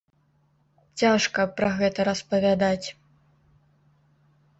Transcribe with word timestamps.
Цяжка 1.01 1.41
пра 1.59 1.69
гэта 1.81 1.99
распавядаць. 2.09 2.87